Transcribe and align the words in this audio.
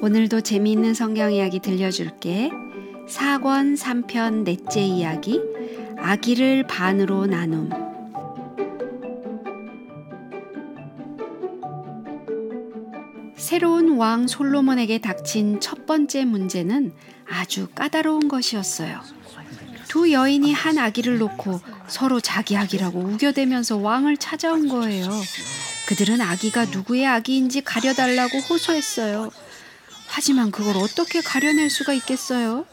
오늘도 0.00 0.42
재미있는 0.42 0.94
성경 0.94 1.32
이야기 1.32 1.58
들려줄게. 1.58 2.50
4권 3.08 3.76
3편 3.76 4.44
넷째 4.44 4.80
이야기. 4.80 5.40
아기를 5.96 6.66
반으로 6.68 7.26
나눔. 7.26 7.70
새로운 13.36 13.96
왕 13.96 14.28
솔로몬에게 14.28 14.98
닥친 14.98 15.58
첫 15.60 15.86
번째 15.86 16.24
문제는 16.24 16.92
아주 17.26 17.66
까다로운 17.74 18.28
것이었어요. 18.28 19.00
두 19.88 20.12
여인이 20.12 20.52
한 20.52 20.78
아기를 20.78 21.18
놓고 21.18 21.60
서로 21.88 22.20
자기 22.20 22.56
아기라고 22.56 23.00
우겨대면서 23.00 23.78
왕을 23.78 24.18
찾아온 24.18 24.68
거예요. 24.68 25.08
그들은 25.88 26.20
아기가 26.20 26.66
누구의 26.66 27.06
아기인지 27.06 27.62
가려달라고 27.62 28.38
호소했어요. 28.38 29.30
하지만 30.18 30.50
그걸 30.50 30.76
어떻게 30.78 31.20
가려낼 31.20 31.70
수가 31.70 31.92
있겠어요? 31.92 32.66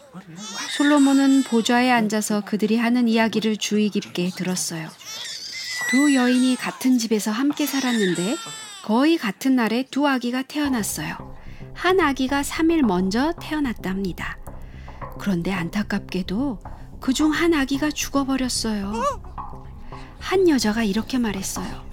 솔로몬은 0.75 1.43
보좌에 1.43 1.91
앉아서 1.91 2.41
그들이 2.43 2.75
하는 2.75 3.07
이야기를 3.07 3.57
주의 3.57 3.87
깊게 3.91 4.31
들었어요. 4.35 4.89
두 5.91 6.15
여인이 6.15 6.55
같은 6.55 6.97
집에서 6.97 7.29
함께 7.29 7.67
살았는데 7.67 8.35
거의 8.83 9.19
같은 9.19 9.55
날에 9.55 9.85
두 9.91 10.07
아기가 10.07 10.41
태어났어요. 10.41 11.37
한 11.75 11.99
아기가 11.99 12.41
3일 12.41 12.81
먼저 12.81 13.31
태어났답니다. 13.39 14.39
그런데 15.19 15.51
안타깝게도 15.51 16.59
그 16.99 17.13
중 17.13 17.29
한 17.31 17.53
아기가 17.53 17.91
죽어버렸어요. 17.91 18.91
한 20.17 20.49
여자가 20.49 20.83
이렇게 20.83 21.19
말했어요. 21.19 21.85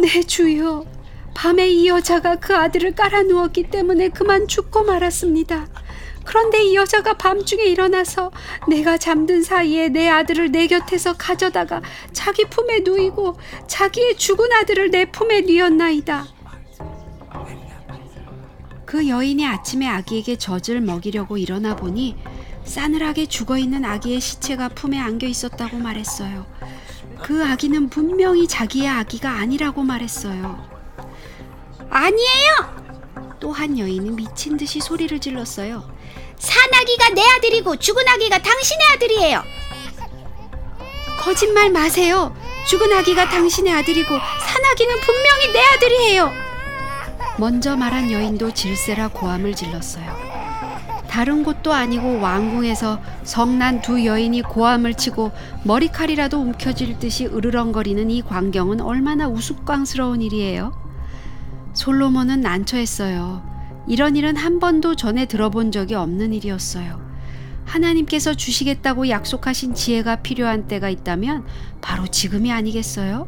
네, 0.00 0.22
주여. 0.22 0.99
밤에 1.34 1.68
이 1.68 1.88
여자가 1.88 2.36
그 2.36 2.54
아들을 2.54 2.94
깔아 2.94 3.22
누웠기 3.22 3.70
때문에 3.70 4.08
그만 4.08 4.48
죽고 4.48 4.84
말았습니다. 4.84 5.68
그런데 6.24 6.62
이 6.62 6.76
여자가 6.76 7.14
밤중에 7.14 7.64
일어나서 7.64 8.30
내가 8.68 8.98
잠든 8.98 9.42
사이에 9.42 9.88
내 9.88 10.08
아들을 10.08 10.52
내 10.52 10.66
곁에서 10.66 11.14
가져다가 11.16 11.82
자기 12.12 12.44
품에 12.44 12.80
누이고 12.80 13.36
자기의 13.66 14.16
죽은 14.16 14.52
아들을 14.52 14.90
내 14.90 15.10
품에 15.10 15.40
뉘었나이다. 15.42 16.26
그 18.84 19.08
여인이 19.08 19.46
아침에 19.46 19.86
아기에게 19.86 20.36
젖을 20.36 20.80
먹이려고 20.80 21.38
일어나 21.38 21.76
보니 21.76 22.16
싸늘하게 22.64 23.26
죽어 23.26 23.56
있는 23.56 23.84
아기의 23.84 24.20
시체가 24.20 24.68
품에 24.70 24.98
안겨 24.98 25.26
있었다고 25.26 25.78
말했어요. 25.78 26.44
그 27.22 27.44
아기는 27.44 27.88
분명히 27.88 28.46
자기의 28.46 28.88
아기가 28.88 29.30
아니라고 29.30 29.82
말했어요. 29.82 30.79
아니에요! 31.90 33.36
또한 33.40 33.78
여인은 33.78 34.16
미친 34.16 34.56
듯이 34.56 34.80
소리를 34.80 35.18
질렀어요. 35.18 35.84
산아기가 36.38 37.10
내 37.10 37.22
아들이고 37.22 37.76
죽은 37.76 38.06
아기가 38.08 38.38
당신의 38.38 38.86
아들이에요. 38.94 39.42
거짓말 41.20 41.70
마세요. 41.70 42.34
죽은 42.68 42.92
아기가 42.92 43.28
당신의 43.28 43.72
아들이고 43.72 44.08
산아기는 44.08 45.00
분명히 45.00 45.52
내 45.52 45.60
아들이에요. 45.74 46.32
먼저 47.38 47.76
말한 47.76 48.10
여인도 48.12 48.52
질세라 48.52 49.08
고함을 49.08 49.54
질렀어요. 49.54 50.30
다른 51.08 51.42
곳도 51.42 51.72
아니고 51.72 52.20
왕궁에서 52.20 53.00
성난 53.24 53.82
두 53.82 54.04
여인이 54.06 54.42
고함을 54.42 54.94
치고 54.94 55.32
머리칼이라도 55.64 56.38
움켜질 56.38 57.00
듯이 57.00 57.26
으르렁거리는 57.26 58.10
이 58.10 58.22
광경은 58.22 58.80
얼마나 58.80 59.26
우스꽝스러운 59.26 60.22
일이에요. 60.22 60.89
솔로몬은 61.80 62.42
난처했어요. 62.42 63.42
이런 63.88 64.14
일은 64.14 64.36
한 64.36 64.60
번도 64.60 64.96
전에 64.96 65.24
들어본 65.24 65.72
적이 65.72 65.94
없는 65.94 66.34
일이었어요. 66.34 67.00
하나님께서 67.64 68.34
주시겠다고 68.34 69.08
약속하신 69.08 69.72
지혜가 69.72 70.16
필요한 70.16 70.68
때가 70.68 70.90
있다면 70.90 71.46
바로 71.80 72.06
지금이 72.06 72.52
아니겠어요? 72.52 73.26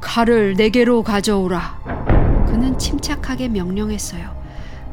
칼을 0.00 0.54
내게로 0.54 1.02
가져오라. 1.02 2.46
그는 2.46 2.78
침착하게 2.78 3.48
명령했어요. 3.48 4.34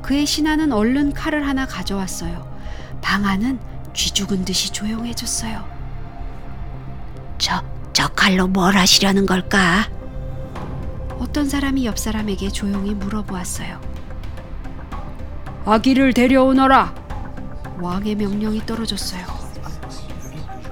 그의 0.02 0.26
신하는 0.26 0.74
얼른 0.74 1.14
칼을 1.14 1.48
하나 1.48 1.66
가져왔어요. 1.66 2.46
방 3.02 3.24
안은 3.24 3.58
쥐 3.94 4.12
죽은 4.12 4.44
듯이 4.44 4.74
조용해졌어요. 4.74 5.64
저, 7.38 7.64
저 7.94 8.10
칼로 8.10 8.50
뭘 8.50 8.76
하시려는 8.76 9.26
걸까? 9.26 10.03
어떤 11.24 11.48
사람이 11.48 11.86
옆 11.86 11.98
사람에게 11.98 12.50
조용히 12.50 12.94
물어보았어요. 12.94 13.80
아기를 15.66 16.12
데려오너라. 16.12 16.94
왕의 17.80 18.16
명령이 18.16 18.66
떨어졌어요. 18.66 19.26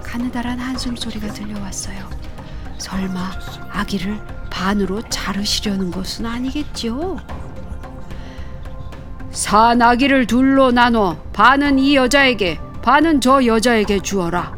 가느다란 0.04 0.60
한숨 0.60 0.98
소리가 0.98 1.32
들려왔어요. 1.32 2.10
설마 2.78 3.32
아기를 3.72 4.20
반으로 4.50 5.02
자르시려는 5.04 5.90
것은 5.90 6.26
아니겠지요? 6.26 7.18
산 9.32 9.82
아기를 9.82 10.28
둘로 10.28 10.72
나눠 10.72 11.16
반은 11.32 11.80
이 11.80 11.96
여자에게 11.96 12.60
반은 12.82 13.22
저 13.22 13.46
여자에게 13.46 14.00
주어라. 14.02 14.54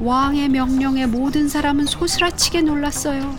왕의 0.00 0.48
명령에 0.48 1.04
모든 1.04 1.46
사람은 1.46 1.84
소스라치게 1.84 2.62
놀랐어요. 2.62 3.36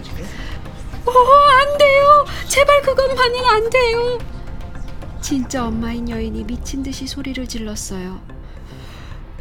어, 1.05 1.11
안 1.11 1.77
돼요. 1.77 2.25
제발 2.47 2.81
그건 2.81 3.15
반은 3.15 3.45
안 3.45 3.69
돼요. 3.69 4.19
진짜 5.21 5.65
엄마인 5.65 6.09
여인이 6.09 6.43
미친 6.43 6.83
듯이 6.83 7.07
소리를 7.07 7.47
질렀어요. 7.47 8.21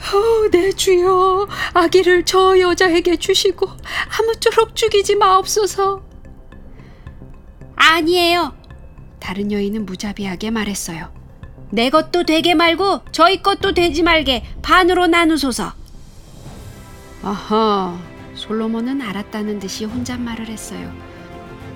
어, 0.03 0.49
내 0.51 0.73
주여, 0.73 1.49
아기를 1.75 2.25
저 2.25 2.59
여자에게 2.59 3.17
주시고 3.17 3.69
아무쪼록 4.19 4.75
죽이지 4.75 5.17
마옵소서. 5.17 6.03
아니에요. 7.77 8.55
다른 9.21 9.53
여인은 9.53 9.87
무자비하게 9.87 10.51
말했어요. 10.51 11.13
내 11.71 11.89
것도 11.89 12.25
되게 12.25 12.55
말고 12.55 13.03
저희 13.13 13.43
것도 13.43 13.73
되지 13.73 14.03
말게 14.03 14.45
반으로 14.63 15.07
나누소서. 15.07 15.73
아하, 17.23 17.99
솔로몬은 18.35 19.01
알았다는 19.01 19.59
듯이 19.61 19.85
혼잣말을 19.85 20.49
했어요. 20.49 20.93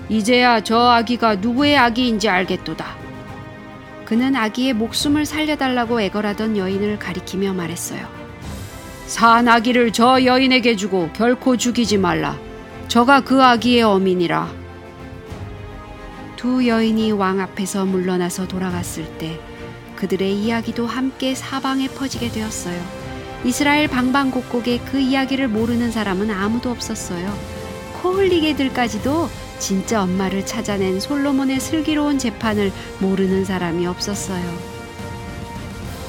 이제야 0.09 0.61
저 0.61 0.77
아기가 0.77 1.35
누구의 1.35 1.77
아기인지 1.77 2.29
알겠도다. 2.29 2.95
그는 4.05 4.35
아기의 4.35 4.73
목숨을 4.73 5.25
살려달라고 5.25 6.01
애걸하던 6.01 6.55
여인을 6.55 6.97
가리키며 6.97 7.53
말했어요. 7.53 8.07
산 9.05 9.47
아기를 9.47 9.91
저 9.91 10.23
여인에게 10.23 10.77
주고 10.77 11.09
결코 11.13 11.57
죽이지 11.57 11.97
말라. 11.97 12.37
저가 12.87 13.21
그 13.21 13.43
아기의 13.43 13.83
어민이라. 13.83 14.49
두 16.37 16.65
여인이 16.65 17.11
왕 17.11 17.41
앞에서 17.41 17.85
물러나서 17.85 18.47
돌아갔을 18.47 19.05
때 19.17 19.39
그들의 19.97 20.35
이야기도 20.35 20.87
함께 20.87 21.35
사방에 21.35 21.89
퍼지게 21.89 22.29
되었어요. 22.29 22.79
이스라엘 23.43 23.87
방방곡곡에 23.87 24.79
그 24.91 24.99
이야기를 24.99 25.49
모르는 25.49 25.91
사람은 25.91 26.31
아무도 26.31 26.69
없었어요. 26.69 27.33
코 28.01 28.11
흘리게들까지도 28.13 29.29
진짜 29.59 30.03
엄마를 30.03 30.45
찾아낸 30.45 30.99
솔로몬의 30.99 31.59
슬기로운 31.59 32.17
재판을 32.17 32.71
모르는 32.99 33.45
사람이 33.45 33.85
없었어요. 33.87 34.43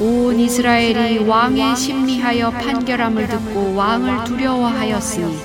온 0.00 0.38
이스라엘이 0.38 1.18
왕의 1.26 1.76
심리하여 1.76 2.50
판결함을 2.50 3.26
듣고 3.26 3.74
왕을 3.74 4.24
두려워하였으니 4.24 5.36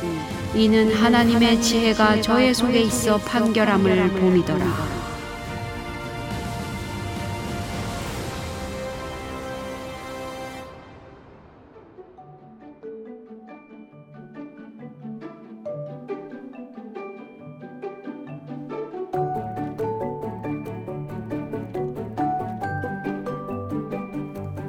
이는 0.56 0.94
하나님의 0.94 1.62
지혜가 1.62 2.22
저의 2.22 2.54
속에 2.54 2.82
있어 2.82 3.18
판결함을 3.18 4.10
봄이더라. 4.12 5.03